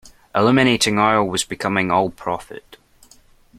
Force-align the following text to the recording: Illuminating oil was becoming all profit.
Illuminating 0.33 0.97
oil 0.97 1.23
was 1.23 1.43
becoming 1.43 1.91
all 1.91 2.09
profit. 2.09 2.77